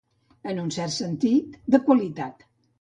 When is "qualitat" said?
1.87-2.47